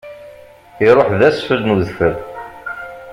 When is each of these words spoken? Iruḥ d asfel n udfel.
Iruḥ 0.87 1.07
d 1.19 1.21
asfel 1.29 1.59
n 1.61 1.73
udfel. 1.73 2.15